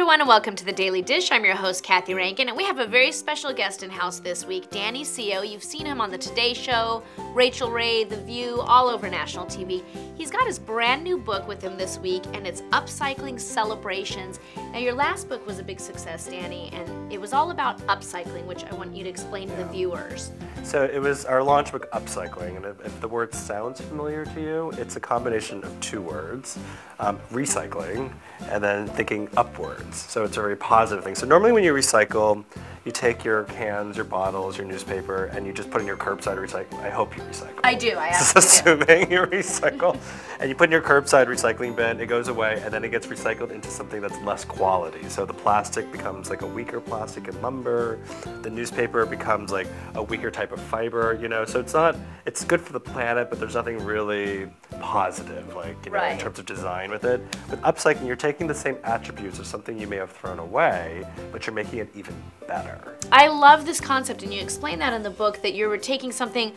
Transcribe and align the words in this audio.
everyone, 0.00 0.22
and 0.22 0.28
welcome 0.28 0.56
to 0.56 0.64
the 0.64 0.72
Daily 0.72 1.02
Dish. 1.02 1.30
I'm 1.30 1.44
your 1.44 1.54
host, 1.54 1.84
Kathy 1.84 2.14
Rankin, 2.14 2.48
and 2.48 2.56
we 2.56 2.64
have 2.64 2.78
a 2.78 2.86
very 2.86 3.12
special 3.12 3.52
guest 3.52 3.82
in 3.82 3.90
house 3.90 4.18
this 4.18 4.46
week, 4.46 4.70
Danny 4.70 5.04
Seo. 5.04 5.46
You've 5.46 5.62
seen 5.62 5.84
him 5.84 6.00
on 6.00 6.10
The 6.10 6.16
Today 6.16 6.54
Show, 6.54 7.02
Rachael 7.34 7.70
Ray, 7.70 8.04
The 8.04 8.16
View, 8.16 8.62
all 8.62 8.88
over 8.88 9.10
national 9.10 9.44
TV. 9.44 9.84
He's 10.16 10.30
got 10.30 10.46
his 10.46 10.58
brand 10.58 11.04
new 11.04 11.18
book 11.18 11.46
with 11.46 11.60
him 11.60 11.76
this 11.76 11.98
week, 11.98 12.22
and 12.32 12.46
it's 12.46 12.62
Upcycling 12.72 13.38
Celebrations. 13.38 14.40
Now, 14.72 14.78
your 14.78 14.94
last 14.94 15.28
book 15.28 15.46
was 15.46 15.58
a 15.58 15.62
big 15.62 15.78
success, 15.78 16.26
Danny, 16.26 16.70
and 16.72 17.12
it 17.12 17.20
was 17.20 17.34
all 17.34 17.50
about 17.50 17.78
upcycling, 17.80 18.46
which 18.46 18.64
I 18.64 18.74
want 18.74 18.96
you 18.96 19.04
to 19.04 19.10
explain 19.10 19.50
to 19.50 19.56
the 19.56 19.66
viewers. 19.66 20.30
So 20.62 20.84
it 20.84 21.00
was 21.00 21.24
our 21.24 21.42
launch 21.42 21.72
book, 21.72 21.90
Upcycling, 21.92 22.56
and 22.56 22.64
if, 22.64 22.80
if 22.84 23.00
the 23.00 23.08
word 23.08 23.34
sounds 23.34 23.80
familiar 23.80 24.24
to 24.24 24.40
you, 24.40 24.72
it's 24.78 24.96
a 24.96 25.00
combination 25.00 25.64
of 25.64 25.78
two 25.80 26.00
words, 26.00 26.58
um, 26.98 27.18
recycling, 27.32 28.12
and 28.48 28.62
then 28.62 28.86
thinking 28.88 29.28
upwards. 29.36 29.89
So 29.94 30.24
it's 30.24 30.36
a 30.36 30.40
very 30.40 30.56
positive 30.56 31.04
thing. 31.04 31.14
So 31.14 31.26
normally 31.26 31.52
when 31.52 31.64
you 31.64 31.72
recycle, 31.72 32.44
you 32.84 32.92
take 32.92 33.24
your 33.24 33.44
cans, 33.44 33.96
your 33.96 34.04
bottles, 34.04 34.56
your 34.56 34.66
newspaper, 34.66 35.26
and 35.26 35.46
you 35.46 35.52
just 35.52 35.70
put 35.70 35.80
in 35.80 35.86
your 35.86 35.96
curbside 35.96 36.38
recycle. 36.38 36.80
I 36.80 36.90
hope 36.90 37.16
you 37.16 37.22
recycle. 37.24 37.60
I 37.62 37.74
do, 37.74 37.90
I 37.90 38.08
absolutely 38.14 38.86
do. 38.86 38.92
assuming 38.92 39.12
you 39.12 39.18
recycle, 39.26 39.98
and 40.38 40.48
you 40.48 40.54
put 40.54 40.64
in 40.64 40.72
your 40.72 40.80
curbside 40.80 41.26
recycling 41.26 41.76
bin, 41.76 42.00
it 42.00 42.06
goes 42.06 42.28
away, 42.28 42.60
and 42.64 42.72
then 42.72 42.84
it 42.84 42.90
gets 42.90 43.06
recycled 43.06 43.50
into 43.50 43.70
something 43.70 44.00
that's 44.00 44.18
less 44.22 44.44
quality. 44.44 45.08
So 45.08 45.26
the 45.26 45.34
plastic 45.34 45.90
becomes 45.92 46.30
like 46.30 46.42
a 46.42 46.46
weaker 46.46 46.80
plastic 46.80 47.28
and 47.28 47.40
lumber. 47.42 47.98
The 48.42 48.50
newspaper 48.50 49.04
becomes 49.04 49.52
like 49.52 49.66
a 49.94 50.02
weaker 50.02 50.30
type 50.30 50.52
of 50.52 50.60
fiber. 50.60 51.18
You 51.20 51.28
know, 51.28 51.44
so 51.44 51.60
it's 51.60 51.74
not. 51.74 51.96
It's 52.24 52.44
good 52.44 52.60
for 52.60 52.72
the 52.72 52.80
planet, 52.80 53.28
but 53.28 53.38
there's 53.40 53.54
nothing 53.54 53.84
really 53.84 54.48
positive, 54.80 55.54
like 55.54 55.76
you 55.84 55.92
know, 55.92 56.04
in 56.04 56.18
terms 56.18 56.38
of 56.38 56.46
design 56.46 56.90
with 56.90 57.04
it. 57.04 57.20
With 57.50 57.60
upcycling, 57.62 58.06
you're 58.06 58.16
taking 58.16 58.46
the 58.46 58.54
same 58.54 58.76
attributes 58.84 59.38
of 59.38 59.46
something 59.46 59.78
you 59.78 59.86
may 59.86 59.96
have 59.96 60.10
thrown 60.12 60.38
away, 60.38 61.06
but 61.32 61.46
you're 61.46 61.54
making 61.54 61.80
it 61.80 61.90
even 61.94 62.14
better. 62.46 62.69
I 63.12 63.28
love 63.28 63.66
this 63.66 63.80
concept, 63.80 64.22
and 64.22 64.32
you 64.32 64.40
explain 64.40 64.78
that 64.78 64.92
in 64.92 65.02
the 65.02 65.10
book 65.10 65.42
that 65.42 65.54
you 65.54 65.68
were 65.68 65.78
taking 65.78 66.12
something 66.12 66.52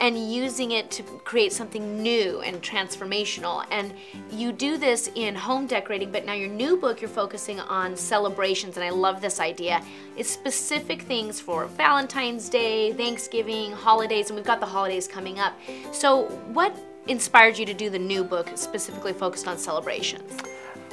and 0.00 0.32
using 0.32 0.72
it 0.72 0.90
to 0.90 1.02
create 1.02 1.52
something 1.52 2.02
new 2.02 2.40
and 2.42 2.62
transformational. 2.62 3.64
And 3.70 3.94
you 4.30 4.52
do 4.52 4.76
this 4.76 5.10
in 5.14 5.34
home 5.34 5.66
decorating, 5.66 6.12
but 6.12 6.26
now 6.26 6.34
your 6.34 6.48
new 6.48 6.76
book, 6.76 7.00
you're 7.00 7.08
focusing 7.08 7.60
on 7.60 7.96
celebrations, 7.96 8.76
and 8.76 8.84
I 8.84 8.90
love 8.90 9.20
this 9.20 9.40
idea. 9.40 9.82
It's 10.16 10.30
specific 10.30 11.02
things 11.02 11.40
for 11.40 11.66
Valentine's 11.66 12.48
Day, 12.48 12.92
Thanksgiving, 12.92 13.72
holidays, 13.72 14.28
and 14.28 14.36
we've 14.36 14.46
got 14.46 14.60
the 14.60 14.66
holidays 14.66 15.08
coming 15.08 15.38
up. 15.38 15.54
So, 15.92 16.24
what 16.52 16.76
inspired 17.08 17.56
you 17.56 17.64
to 17.66 17.74
do 17.74 17.88
the 17.88 17.98
new 17.98 18.24
book 18.24 18.50
specifically 18.54 19.12
focused 19.12 19.46
on 19.46 19.58
celebrations? 19.58 20.40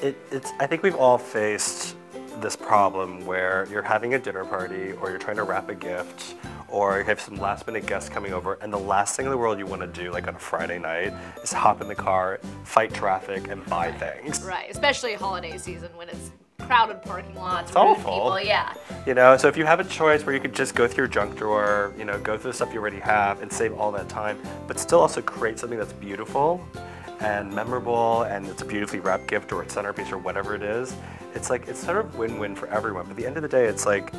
It, 0.01 0.17
it's, 0.31 0.51
I 0.59 0.67
think 0.67 0.83
we've 0.83 0.95
all 0.95 1.17
faced 1.17 1.95
this 2.41 2.55
problem 2.55 3.25
where 3.25 3.67
you're 3.71 3.81
having 3.83 4.13
a 4.13 4.19
dinner 4.19 4.43
party 4.45 4.93
or 4.93 5.09
you're 5.09 5.19
trying 5.19 5.37
to 5.37 5.43
wrap 5.43 5.69
a 5.69 5.75
gift 5.75 6.35
or 6.67 6.97
you 6.97 7.03
have 7.05 7.19
some 7.21 7.35
last 7.35 7.65
minute 7.67 7.85
guests 7.85 8.09
coming 8.09 8.33
over 8.33 8.55
and 8.61 8.73
the 8.73 8.79
last 8.79 9.15
thing 9.15 9.25
in 9.25 9.31
the 9.31 9.37
world 9.37 9.59
you 9.59 9.65
want 9.65 9.81
to 9.81 9.87
do 9.87 10.11
like 10.11 10.27
on 10.27 10.35
a 10.35 10.39
Friday 10.39 10.79
night 10.79 11.13
is 11.43 11.53
hop 11.53 11.81
in 11.81 11.87
the 11.87 11.95
car, 11.95 12.39
fight 12.63 12.93
traffic 12.93 13.47
and 13.49 13.65
buy 13.67 13.91
things. 13.91 14.41
Right, 14.43 14.69
especially 14.69 15.13
holiday 15.13 15.57
season 15.57 15.89
when 15.95 16.09
it's 16.09 16.31
crowded 16.59 17.01
parking 17.03 17.35
lots, 17.35 17.69
It's 17.69 17.75
awful. 17.75 18.03
people, 18.13 18.39
yeah. 18.39 18.73
You 19.05 19.13
know, 19.13 19.35
so 19.37 19.47
if 19.47 19.57
you 19.57 19.65
have 19.65 19.79
a 19.79 19.83
choice 19.83 20.25
where 20.25 20.33
you 20.33 20.41
could 20.41 20.55
just 20.55 20.75
go 20.75 20.87
through 20.87 21.03
your 21.03 21.07
junk 21.09 21.35
drawer, 21.37 21.93
you 21.97 22.05
know, 22.05 22.17
go 22.19 22.37
through 22.37 22.51
the 22.51 22.55
stuff 22.55 22.73
you 22.73 22.79
already 22.79 22.99
have 23.01 23.41
and 23.41 23.51
save 23.51 23.73
all 23.73 23.91
that 23.91 24.07
time, 24.09 24.39
but 24.67 24.79
still 24.79 24.99
also 25.01 25.21
create 25.21 25.59
something 25.59 25.77
that's 25.77 25.93
beautiful 25.93 26.65
and 27.19 27.53
memorable 27.53 28.23
and 28.23 28.47
it's 28.47 28.61
a 28.61 28.65
beautifully 28.65 28.99
wrapped 28.99 29.27
gift 29.27 29.51
or 29.51 29.61
a 29.61 29.69
centerpiece 29.69 30.11
or 30.11 30.17
whatever 30.17 30.55
it 30.55 30.61
is, 30.63 30.95
it's 31.35 31.49
like 31.49 31.67
it's 31.67 31.83
sort 31.83 31.97
of 31.97 32.15
win-win 32.15 32.55
for 32.55 32.67
everyone. 32.67 33.03
But 33.03 33.11
at 33.11 33.17
the 33.17 33.25
end 33.25 33.37
of 33.37 33.43
the 33.43 33.49
day, 33.49 33.65
it's 33.65 33.85
like 33.85 34.11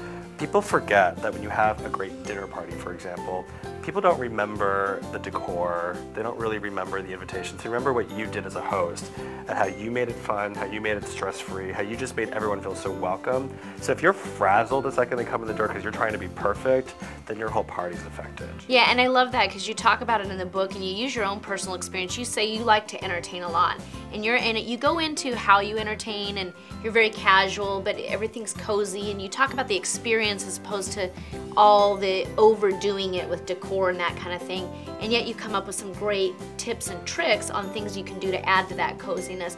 people 0.44 0.60
forget 0.60 1.16
that 1.22 1.32
when 1.32 1.43
you 1.43 1.49
have 1.49 1.82
a 1.87 1.88
great 1.88 2.22
dinner 2.25 2.47
party, 2.47 2.72
for 2.72 2.93
example, 2.93 3.47
people 3.82 3.99
don't 3.99 4.21
remember 4.21 5.00
the 5.10 5.19
decor. 5.19 5.97
They 6.12 6.22
don't 6.22 6.38
really 6.38 6.59
remember 6.59 7.00
the 7.00 7.15
invitations. 7.15 7.62
They 7.62 7.71
remember 7.71 7.94
what 7.94 8.10
you 8.10 8.27
did 8.27 8.44
as 8.44 8.54
a 8.54 8.60
host 8.60 9.10
and 9.16 9.49
how 9.49 9.65
you 9.65 9.91
made 9.91 10.10
it 10.10 10.16
fun, 10.16 10.54
how 10.54 10.66
you 10.66 10.83
made 10.83 10.99
it 10.99 11.04
stress-free, 11.04 11.72
how 11.72 11.81
you 11.81 11.97
just 11.97 12.15
made 12.15 12.28
everyone 12.31 12.60
feel 12.60 12.75
so 12.75 12.91
welcome. 12.91 13.50
So 13.81 13.91
if 13.93 14.03
you're 14.03 14.12
frazzled 14.12 14.84
the 14.84 14.93
second 14.93 15.16
they 15.16 15.25
come 15.25 15.41
in 15.41 15.49
the 15.49 15.54
door 15.54 15.69
because 15.69 15.83
you're 15.83 15.93
trying 15.93 16.12
to 16.12 16.19
be 16.19 16.28
perfect, 16.28 16.94
then 17.25 17.38
your 17.38 17.49
whole 17.49 17.65
party's 17.65 18.04
affected. 18.04 18.50
Yeah, 18.69 18.91
and 18.91 19.00
I 19.00 19.06
love 19.06 19.33
that 19.33 19.49
because 19.49 19.66
you 19.66 19.72
talk 19.72 20.03
about 20.03 20.21
it 20.21 20.27
in 20.27 20.37
the 20.37 20.44
book 20.44 20.75
and 20.75 20.84
you 20.84 20.94
use 20.94 21.15
your 21.15 21.25
own 21.25 21.41
personal 21.41 21.75
experience. 21.75 22.19
You 22.19 22.27
say 22.27 22.44
you 22.44 22.65
like 22.65 22.87
to 22.88 23.03
entertain 23.03 23.44
a 23.44 23.49
lot, 23.49 23.81
and 24.12 24.22
you're 24.22 24.37
in 24.37 24.59
it. 24.59 24.66
You 24.66 24.77
go 24.77 24.99
into 24.99 25.34
how 25.34 25.60
you 25.60 25.78
entertain, 25.78 26.38
and 26.38 26.53
you're 26.83 26.93
very 26.93 27.10
casual, 27.10 27.81
but 27.81 27.99
everything's 27.99 28.53
cozy. 28.53 29.10
And 29.10 29.22
you 29.22 29.28
talk 29.28 29.53
about 29.54 29.69
the 29.69 29.77
experience 29.77 30.34
as 30.43 30.59
opposed 30.59 30.93
to 30.93 31.11
all 31.56 31.97
the 31.97 32.27
overdoing 32.37 33.15
it 33.15 33.28
with 33.28 33.47
decor 33.47 33.91
and 33.91 34.00
that 34.00 34.17
kind 34.17 34.34
of 34.34 34.43
thing. 34.43 34.69
And 35.00 35.12
yet 35.12 35.28
you 35.28 35.34
come 35.34 35.55
up 35.55 35.67
with 35.67 35.77
some 35.77 35.93
great 35.93 36.34
tips 36.56 36.89
and 36.89 37.06
tricks 37.06 37.50
on 37.50 37.71
things 37.72 37.97
you 37.97 38.05
can 38.05 38.19
do 38.19 38.31
to 38.31 38.49
add 38.49 38.69
to 38.69 38.75
that 38.75 38.99
coziness. 38.99 39.56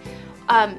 Um, 0.48 0.78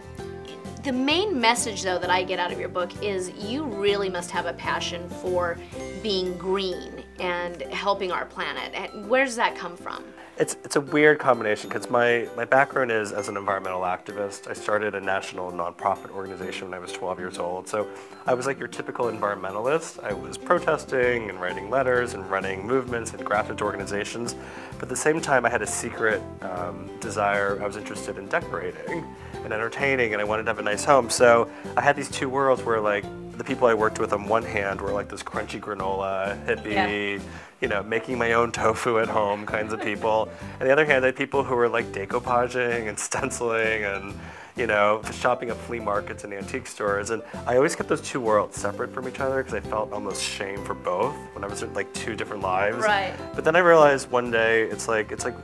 the 0.84 0.91
main 0.94 1.40
message 1.40 1.84
though 1.84 1.97
that 2.00 2.09
I 2.09 2.24
get 2.24 2.40
out 2.40 2.52
of 2.52 2.59
your 2.59 2.69
book 2.69 2.91
is 3.03 3.31
you 3.31 3.63
really 3.63 4.09
must 4.09 4.31
have 4.31 4.46
a 4.46 4.53
passion 4.53 5.09
for 5.09 5.58
being 6.03 6.38
green 6.38 7.03
and 7.19 7.61
helping 7.63 8.11
our 8.11 8.25
planet. 8.25 8.73
And 8.73 9.09
Where 9.09 9.25
does 9.25 9.35
that 9.35 9.55
come 9.55 9.78
from? 9.78 10.03
It's, 10.39 10.55
it's 10.63 10.75
a 10.75 10.81
weird 10.81 11.17
combination 11.17 11.67
because 11.67 11.89
my, 11.89 12.29
my 12.35 12.45
background 12.45 12.91
is 12.91 13.11
as 13.11 13.28
an 13.28 13.38
environmental 13.38 13.81
activist. 13.81 14.47
I 14.47 14.53
started 14.53 14.94
a 14.94 15.01
national 15.01 15.51
nonprofit 15.51 16.11
organization 16.11 16.69
when 16.69 16.75
I 16.75 16.79
was 16.79 16.91
12 16.91 17.17
years 17.17 17.39
old. 17.39 17.67
So 17.67 17.88
I 18.28 18.35
was 18.35 18.45
like 18.45 18.59
your 18.59 18.67
typical 18.67 19.05
environmentalist. 19.05 20.03
I 20.03 20.13
was 20.13 20.38
protesting 20.38 21.31
and 21.31 21.41
writing 21.41 21.72
letters 21.72 22.13
and 22.13 22.29
running 22.29 22.67
movements 22.67 23.13
and 23.13 23.25
grassroots 23.25 23.63
organizations. 23.63 24.35
But 24.73 24.84
at 24.84 24.89
the 24.89 24.95
same 24.95 25.19
time, 25.22 25.44
I 25.44 25.49
had 25.49 25.63
a 25.63 25.67
secret 25.67 26.22
um, 26.41 26.88
desire. 26.99 27.59
I 27.59 27.66
was 27.66 27.75
interested 27.75 28.19
in 28.19 28.28
decorating 28.28 29.03
and 29.44 29.51
entertaining, 29.51 30.13
and 30.13 30.22
I 30.22 30.25
wanted 30.25 30.44
to 30.44 30.49
have 30.49 30.59
a 30.59 30.63
nice 30.63 30.85
home. 30.85 31.09
So 31.09 31.49
I 31.75 31.81
had 31.81 31.95
these 31.95 32.11
two 32.11 32.29
worlds 32.29 32.63
where 32.63 32.79
like 32.79 33.05
the 33.38 33.44
people 33.44 33.68
I 33.68 33.74
worked 33.74 34.00
with 34.00 34.14
on 34.14 34.28
one 34.28 34.44
hand 34.44 34.81
were 34.81 34.92
like 34.92 35.09
this 35.09 35.22
crunchy 35.22 35.59
granola 35.59 36.44
hippie, 36.46 37.22
you 37.62 37.68
know, 37.68 37.84
making 37.84 38.18
my 38.18 38.34
own 38.34 38.52
tofu 38.52 39.00
at 39.00 39.08
home 39.08 39.46
kinds 39.46 39.74
of 39.74 39.81
people. 39.81 40.30
And 40.59 40.68
the 40.68 40.74
other 40.74 40.86
hand, 40.86 41.06
I 41.06 41.09
had 41.09 41.16
people 41.16 41.44
who 41.44 41.56
were 41.56 41.70
like 41.70 41.86
decoupaging 41.92 42.90
and 42.90 42.97
stenciling 43.08 43.84
and, 43.84 44.20
you 44.56 44.66
know, 44.66 45.02
shopping 45.14 45.52
at 45.52 45.58
flea 45.58 45.80
markets 45.80 46.24
and 46.24 46.34
antique 46.34 46.66
stores. 46.66 47.12
And 47.12 47.22
I 47.46 47.56
always 47.58 47.76
kept 47.76 47.90
those 47.90 48.02
two 48.02 48.20
worlds 48.20 48.58
separate 48.58 48.92
from 48.92 49.08
each 49.08 49.20
other 49.20 49.44
because 49.44 49.53
I 49.53 49.59
felt 49.59 49.94
almost 49.94 50.24
shame 50.24 50.64
for 50.66 50.74
both 50.74 51.16
when 51.34 51.44
I 51.44 51.47
was 51.47 51.62
in 51.62 51.74
like 51.76 51.94
two 51.94 52.16
different 52.16 52.42
lives. 52.42 52.78
Right. 52.78 53.14
But 53.36 53.44
then 53.44 53.56
I 53.56 53.59
realized 53.59 54.09
one 54.09 54.31
day 54.31 54.64
it's 54.64 54.88
like 54.88 55.12
it's 55.12 55.26
like, 55.26 55.36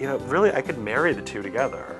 you 0.00 0.06
know, 0.06 0.18
really 0.18 0.52
I 0.52 0.62
could 0.62 0.78
marry 0.78 1.12
the 1.12 1.22
two 1.22 1.42
together. 1.42 1.95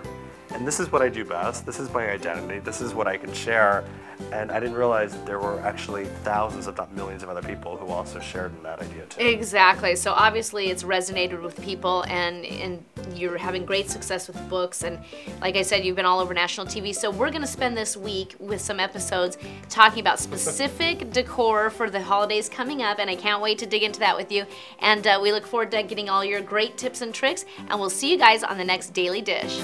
And 0.57 0.67
this 0.67 0.81
is 0.81 0.91
what 0.91 1.03
I 1.03 1.11
do 1.11 1.23
best. 1.23 1.67
This 1.67 1.79
is 1.79 1.93
my 1.93 2.09
identity. 2.09 2.61
This 2.61 2.81
is 2.81 2.95
what 2.95 3.07
I 3.07 3.19
can 3.19 3.31
share. 3.35 3.85
And 4.33 4.51
I 4.51 4.59
didn't 4.59 4.77
realize 4.77 5.13
that 5.13 5.27
there 5.27 5.39
were 5.39 5.61
actually 5.61 6.07
thousands, 6.25 6.67
if 6.67 6.79
not 6.79 6.91
millions, 6.95 7.23
of 7.23 7.29
other 7.29 7.43
people 7.43 7.77
who 7.77 7.89
also 7.89 8.19
shared 8.21 8.57
in 8.57 8.63
that 8.63 8.81
idea 8.81 9.05
too. 9.05 9.21
Exactly. 9.21 9.95
So 9.97 10.13
obviously 10.13 10.71
it's 10.71 10.83
resonated 10.83 11.43
with 11.43 11.61
people 11.61 12.07
and 12.09 12.47
and 12.47 12.83
you're 13.15 13.37
having 13.37 13.67
great 13.67 13.91
success 13.91 14.29
with 14.29 14.49
books 14.49 14.83
and 14.83 14.99
like 15.43 15.57
I 15.57 15.63
said 15.63 15.85
you've 15.85 15.97
been 15.97 16.07
all 16.07 16.21
over 16.21 16.33
national 16.33 16.67
TV. 16.67 16.95
So 16.95 17.11
we're 17.11 17.29
going 17.29 17.43
to 17.43 17.47
spend 17.47 17.77
this 17.77 17.95
week 17.95 18.35
with 18.41 18.63
some 18.63 18.81
episodes 18.81 19.37
talking 19.69 20.01
about 20.01 20.19
specific 20.19 21.11
decor 21.13 21.69
for 21.69 21.91
the 21.91 22.01
holidays 22.01 22.49
coming 22.49 22.83
up 22.83 22.99
and 22.99 23.11
I 23.11 23.17
can't 23.17 23.43
wait 23.43 23.59
to 23.59 23.67
dig 23.67 23.83
into 23.83 24.01
that 24.01 24.17
with 24.17 24.33
you. 24.33 24.47
And 24.79 25.07
uh, 25.07 25.19
we 25.23 25.33
look 25.33 25.47
forward 25.47 25.71
to 25.73 25.83
getting 25.83 26.09
all 26.09 26.25
your 26.25 26.41
great 26.41 26.79
tips 26.79 27.03
and 27.03 27.13
tricks 27.13 27.45
and 27.69 27.79
we'll 27.79 27.91
see 27.91 28.11
you 28.11 28.17
guys 28.17 28.43
on 28.43 28.57
the 28.57 28.65
next 28.65 28.95
Daily 28.95 29.21
Dish. 29.21 29.61